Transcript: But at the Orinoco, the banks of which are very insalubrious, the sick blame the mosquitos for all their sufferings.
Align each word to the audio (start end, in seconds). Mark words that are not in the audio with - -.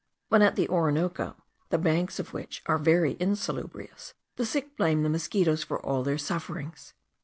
But 0.31 0.41
at 0.41 0.55
the 0.55 0.67
Orinoco, 0.67 1.35
the 1.69 1.77
banks 1.77 2.17
of 2.17 2.33
which 2.33 2.63
are 2.65 2.79
very 2.79 3.13
insalubrious, 3.19 4.15
the 4.35 4.47
sick 4.47 4.75
blame 4.75 5.03
the 5.03 5.09
mosquitos 5.09 5.63
for 5.63 5.79
all 5.79 6.01
their 6.01 6.17
sufferings. 6.17 6.95